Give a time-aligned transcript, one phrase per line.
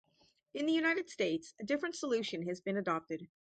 [0.55, 3.27] In the United States, a different solution has been adopted.